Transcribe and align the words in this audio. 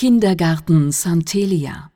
Kindergarten 0.00 0.92
Santelia 0.92 1.90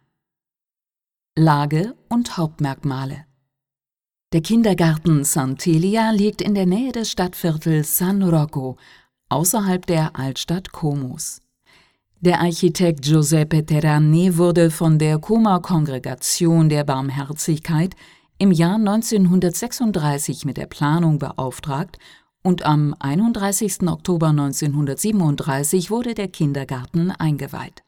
Lage 1.39 1.95
und 2.09 2.37
Hauptmerkmale 2.37 3.27
Der 4.33 4.41
Kindergarten 4.41 5.23
Santelia 5.23 6.11
liegt 6.11 6.43
in 6.43 6.57
der 6.57 6.67
Nähe 6.67 6.91
des 6.91 7.13
Stadtviertels 7.13 7.99
San 7.99 8.25
Rocco, 8.25 8.77
außerhalb 9.29 9.87
der 9.87 10.17
Altstadt 10.17 10.73
Comos. 10.73 11.43
Der 12.21 12.41
Architekt 12.41 13.03
Giuseppe 13.03 13.65
Terrani 13.65 14.37
wurde 14.37 14.73
von 14.73 14.99
der 14.99 15.21
Coma-Kongregation 15.21 16.69
der 16.69 16.83
Barmherzigkeit 16.83 17.95
im 18.37 18.51
Jahr 18.51 18.79
1936 18.79 20.45
mit 20.45 20.57
der 20.57 20.67
Planung 20.67 21.21
beauftragt 21.21 21.99
und 22.43 22.65
am 22.65 22.97
31. 22.99 23.83
Oktober 23.83 24.31
1937 24.31 25.89
wurde 25.93 26.15
der 26.15 26.27
Kindergarten 26.27 27.13
eingeweiht. 27.13 27.82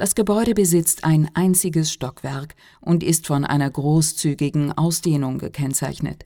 Das 0.00 0.14
Gebäude 0.14 0.54
besitzt 0.54 1.04
ein 1.04 1.28
einziges 1.34 1.92
Stockwerk 1.92 2.54
und 2.80 3.02
ist 3.02 3.26
von 3.26 3.44
einer 3.44 3.68
großzügigen 3.68 4.72
Ausdehnung 4.72 5.36
gekennzeichnet. 5.36 6.24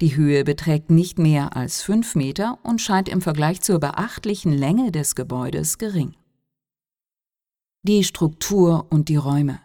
Die 0.00 0.16
Höhe 0.16 0.42
beträgt 0.42 0.90
nicht 0.90 1.16
mehr 1.16 1.54
als 1.54 1.82
fünf 1.82 2.16
Meter 2.16 2.58
und 2.64 2.80
scheint 2.80 3.08
im 3.08 3.20
Vergleich 3.20 3.60
zur 3.60 3.78
beachtlichen 3.78 4.50
Länge 4.52 4.90
des 4.90 5.14
Gebäudes 5.14 5.78
gering. 5.78 6.16
Die 7.84 8.02
Struktur 8.02 8.88
und 8.90 9.08
die 9.08 9.14
Räume 9.14 9.60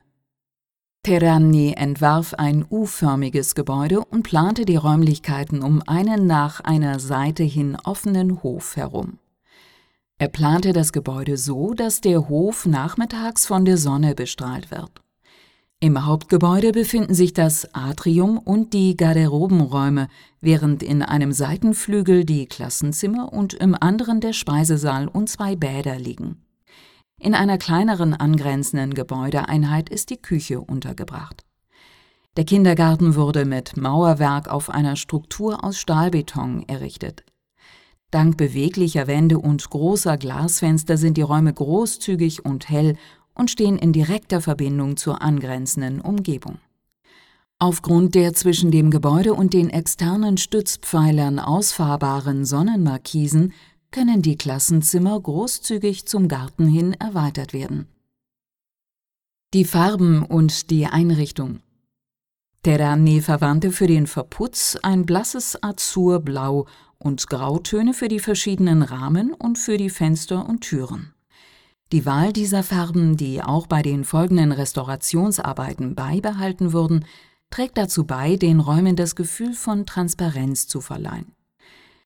Terranni 1.01 1.73
entwarf 1.75 2.35
ein 2.35 2.63
U-förmiges 2.69 3.55
Gebäude 3.55 4.05
und 4.05 4.21
plante 4.21 4.65
die 4.65 4.75
Räumlichkeiten 4.75 5.63
um 5.63 5.81
einen 5.87 6.27
nach 6.27 6.59
einer 6.59 6.99
Seite 6.99 7.41
hin 7.41 7.75
offenen 7.85 8.43
Hof 8.43 8.75
herum. 8.75 9.17
Er 10.17 10.29
plante 10.29 10.71
das 10.71 10.93
Gebäude 10.93 11.35
so, 11.35 11.73
dass 11.73 11.99
der 11.99 12.29
Hof 12.29 12.65
nachmittags 12.65 13.45
von 13.45 13.65
der 13.65 13.77
Sonne 13.77 14.15
bestrahlt 14.15 14.71
wird. 14.71 14.91
Im 15.81 16.05
Hauptgebäude 16.05 16.71
befinden 16.71 17.13
sich 17.13 17.33
das 17.33 17.75
Atrium 17.75 18.37
und 18.37 18.71
die 18.71 18.95
Garderobenräume, 18.95 20.07
während 20.39 20.83
in 20.83 21.01
einem 21.01 21.33
Seitenflügel 21.33 22.23
die 22.23 22.45
Klassenzimmer 22.45 23.33
und 23.33 23.53
im 23.53 23.75
anderen 23.77 24.21
der 24.21 24.31
Speisesaal 24.31 25.09
und 25.09 25.29
zwei 25.29 25.57
Bäder 25.57 25.99
liegen. 25.99 26.41
In 27.19 27.35
einer 27.35 27.57
kleineren 27.57 28.13
angrenzenden 28.13 28.93
Gebäudeeinheit 28.93 29.89
ist 29.89 30.11
die 30.11 30.21
Küche 30.21 30.61
untergebracht. 30.61 31.45
Der 32.37 32.45
Kindergarten 32.45 33.15
wurde 33.15 33.43
mit 33.43 33.75
Mauerwerk 33.75 34.47
auf 34.47 34.69
einer 34.69 34.95
Struktur 34.95 35.63
aus 35.63 35.77
Stahlbeton 35.77 36.63
errichtet. 36.67 37.23
Dank 38.15 38.37
beweglicher 38.37 39.07
Wände 39.07 39.39
und 39.39 39.69
großer 39.69 40.15
Glasfenster 40.15 40.95
sind 40.95 41.17
die 41.17 41.21
Räume 41.21 41.51
großzügig 41.51 42.45
und 42.45 42.69
hell 42.69 42.95
und 43.33 43.51
stehen 43.51 43.77
in 43.77 43.91
direkter 43.91 44.39
Verbindung 44.39 44.95
zur 44.95 45.21
angrenzenden 45.21 45.99
Umgebung. 45.99 46.59
Aufgrund 47.59 48.15
der 48.15 48.33
zwischen 48.33 48.71
dem 48.71 48.89
Gebäude 48.89 49.33
und 49.33 49.53
den 49.53 49.69
externen 49.69 50.37
Stützpfeilern 50.37 51.39
ausfahrbaren 51.39 52.45
Sonnenmarkisen 52.45 53.51
können 53.91 54.21
die 54.21 54.37
Klassenzimmer 54.37 55.19
großzügig 55.19 56.05
zum 56.05 56.29
Garten 56.29 56.67
hin 56.67 56.93
erweitert 56.93 57.51
werden. 57.51 57.89
Die 59.53 59.65
Farben 59.65 60.23
und 60.23 60.69
die 60.69 60.85
Einrichtung 60.85 61.59
Terrani 62.63 63.21
verwandte 63.21 63.71
für 63.71 63.87
den 63.87 64.07
Verputz 64.07 64.75
ein 64.81 65.05
blasses 65.05 65.61
Azurblau 65.61 66.65
und 67.05 67.27
Grautöne 67.27 67.93
für 67.93 68.07
die 68.07 68.19
verschiedenen 68.19 68.81
Rahmen 68.81 69.31
und 69.31 69.59
für 69.59 69.77
die 69.77 69.91
Fenster 69.91 70.49
und 70.49 70.61
Türen. 70.61 71.13
Die 71.91 72.03
Wahl 72.07 72.33
dieser 72.33 72.63
Farben, 72.63 73.15
die 73.15 73.43
auch 73.43 73.67
bei 73.67 73.83
den 73.83 74.03
folgenden 74.03 74.51
Restaurationsarbeiten 74.51 75.93
beibehalten 75.93 76.73
wurden, 76.73 77.05
trägt 77.51 77.77
dazu 77.77 78.05
bei, 78.05 78.37
den 78.37 78.59
Räumen 78.59 78.95
das 78.95 79.15
Gefühl 79.15 79.53
von 79.53 79.85
Transparenz 79.85 80.67
zu 80.67 80.81
verleihen. 80.81 81.35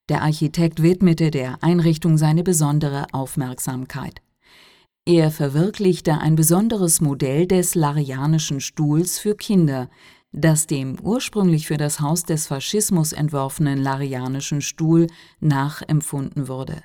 Der 0.10 0.22
Architekt 0.22 0.84
widmete 0.84 1.32
der 1.32 1.64
Einrichtung 1.64 2.18
seine 2.18 2.44
besondere 2.44 3.06
Aufmerksamkeit. 3.14 4.22
Er 5.06 5.32
verwirklichte 5.32 6.20
ein 6.20 6.36
besonderes 6.36 7.00
Modell 7.00 7.48
des 7.48 7.74
Larianischen 7.74 8.60
Stuhls 8.60 9.18
für 9.18 9.36
Kinder, 9.36 9.90
das 10.32 10.68
dem 10.68 11.00
ursprünglich 11.00 11.68
für 11.68 11.78
das 11.78 12.00
Haus 12.00 12.24
des 12.24 12.48
Faschismus 12.48 13.14
entworfenen 13.14 13.80
Larianischen 13.80 14.62
Stuhl 14.62 15.08
nachempfunden 15.40 16.48
wurde. 16.48 16.84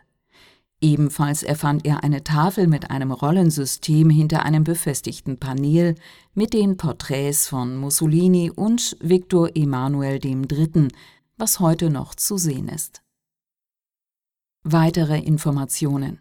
Ebenfalls 0.81 1.43
erfand 1.43 1.87
er 1.87 2.05
eine 2.05 2.25
Tafel 2.25 2.67
mit 2.67 2.91
einem 2.91 3.11
Rollensystem 3.11 4.11
hinter 4.11 4.45
einem 4.45 4.65
befestigten 4.65 5.39
Panel 5.39 5.95
mit 6.35 6.53
den 6.53 6.77
Porträts 6.77 7.49
von 7.49 7.77
Mussolini 7.77 8.51
und 8.51 8.97
Viktor 9.01 9.51
Emanuel 9.55 10.23
III., 10.23 10.89
was 11.37 11.61
heute 11.61 11.91
noch 11.91 12.15
zu 12.15 12.37
sehen 12.37 12.69
ist. 12.69 13.03
Weitere 14.63 15.19
Informationen 15.19 16.21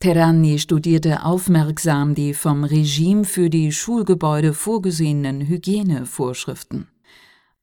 Terrani 0.00 0.58
studierte 0.58 1.26
aufmerksam 1.26 2.14
die 2.14 2.32
vom 2.32 2.64
Regime 2.64 3.24
für 3.24 3.50
die 3.50 3.70
Schulgebäude 3.70 4.54
vorgesehenen 4.54 5.46
Hygienevorschriften. 5.46 6.88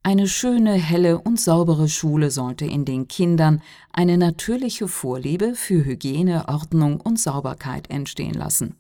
Eine 0.04 0.28
schöne, 0.28 0.74
helle 0.74 1.18
und 1.18 1.40
saubere 1.40 1.90
Schule 1.90 2.30
sollte 2.30 2.66
in 2.66 2.86
den 2.86 3.08
Kindern 3.08 3.64
eine 3.92 4.20
natürliche 4.20 4.88
Vorliebe 4.88 5.56
für 5.56 5.84
Hygiene, 5.84 6.48
Ordnung 6.48 7.02
und 7.02 7.20
Sauberkeit 7.20 7.90
entstehen 7.90 8.36
lassen. 8.36 8.76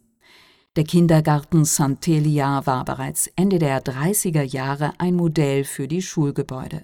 Der 0.75 0.83
Kindergarten 0.83 1.65
Santelia 1.65 2.63
war 2.67 2.85
bereits 2.85 3.25
Ende 3.35 3.57
der 3.57 3.83
30er 3.83 4.43
Jahre 4.43 4.93
ein 4.99 5.15
Modell 5.15 5.63
für 5.63 5.87
die 5.87 6.03
Schulgebäude. 6.03 6.83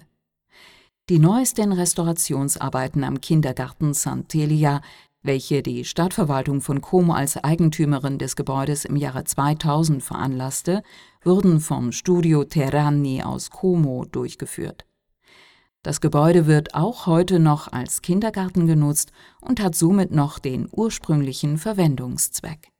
Die 1.08 1.20
neuesten 1.20 1.70
Restaurationsarbeiten 1.70 3.04
am 3.04 3.20
Kindergarten 3.20 3.94
Santelia 3.94 4.80
welche 5.24 5.62
die 5.62 5.84
Stadtverwaltung 5.84 6.60
von 6.60 6.80
Como 6.80 7.14
als 7.14 7.42
Eigentümerin 7.42 8.18
des 8.18 8.36
Gebäudes 8.36 8.84
im 8.84 8.94
Jahre 8.94 9.24
2000 9.24 10.02
veranlasste, 10.02 10.82
wurden 11.22 11.60
vom 11.60 11.90
Studio 11.90 12.44
Terrani 12.44 13.22
aus 13.22 13.50
Como 13.50 14.04
durchgeführt. 14.04 14.84
Das 15.82 16.00
Gebäude 16.00 16.46
wird 16.46 16.74
auch 16.74 17.06
heute 17.06 17.40
noch 17.40 17.72
als 17.72 18.02
Kindergarten 18.02 18.66
genutzt 18.66 19.12
und 19.40 19.60
hat 19.60 19.74
somit 19.74 20.12
noch 20.12 20.38
den 20.38 20.68
ursprünglichen 20.70 21.58
Verwendungszweck 21.58 22.73